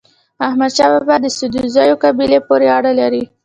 احمد 0.47 0.71
شاه 0.77 0.89
بابا 0.93 1.15
د 1.21 1.25
سدوزيو 1.37 1.95
قبيلې 2.03 2.39
پورې 2.47 2.67
اړه 2.77 2.91
لري. 2.99 3.23